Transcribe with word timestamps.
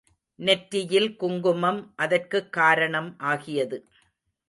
நெற்றியில் 0.39 1.15
குங்குமம் 1.15 1.93
அதற்குக் 1.95 2.53
காரணம் 2.53 3.15
ஆகியது. 3.19 3.77